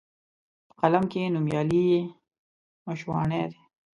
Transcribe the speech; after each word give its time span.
په 0.67 0.73
قلم 0.79 1.03
کښي 1.11 1.23
نومیالي 1.33 1.81
یې 1.91 2.01
مشواڼي 2.85 3.41
دي 3.51 3.59